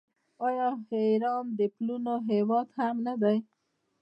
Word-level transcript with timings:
آیا 0.47 0.67
ایران 0.91 1.45
د 1.57 1.59
پلونو 1.75 2.13
هیواد 2.29 2.67
هم 2.79 2.95
نه 3.07 3.13
دی؟ 3.21 3.37